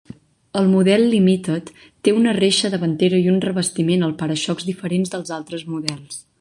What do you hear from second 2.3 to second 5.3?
reixa davantera i un revestiment al para-xocs diferents